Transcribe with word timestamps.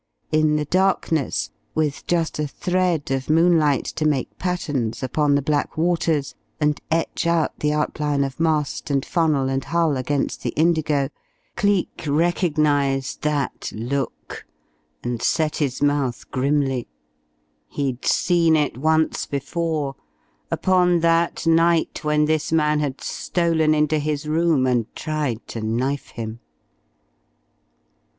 In 0.31 0.55
the 0.55 0.65
darkness, 0.65 1.51
with 1.75 2.07
just 2.07 2.39
a 2.39 2.47
thread 2.47 3.11
of 3.11 3.29
moonlight 3.29 3.83
to 4.01 4.07
make 4.07 4.35
patterns 4.39 5.03
upon 5.03 5.35
the 5.35 5.43
black 5.43 5.77
waters 5.77 6.33
and 6.59 6.81
etch 6.89 7.27
out 7.27 7.59
the 7.59 7.71
outline 7.71 8.23
of 8.23 8.39
mast 8.39 8.89
and 8.89 9.05
funnel 9.05 9.47
and 9.47 9.65
hull 9.65 9.97
against 9.97 10.41
the 10.41 10.55
indigo, 10.55 11.09
Cleek 11.55 12.03
recognized 12.07 13.21
that 13.21 13.71
look, 13.75 14.43
and 15.03 15.21
set 15.21 15.57
his 15.57 15.83
mouth 15.83 16.31
grimly. 16.31 16.87
He'd 17.67 18.03
seen 18.03 18.55
it 18.55 18.77
once 18.79 19.27
before, 19.27 19.93
upon 20.49 21.01
that 21.01 21.45
night 21.45 22.03
when 22.03 22.25
this 22.25 22.51
man 22.51 22.79
had 22.79 23.01
stolen 23.01 23.75
into 23.75 23.99
his 23.99 24.27
room 24.27 24.65
and 24.65 24.87
tried 24.95 25.45
to 25.49 25.61
knife 25.61 26.07
him. 26.09 26.39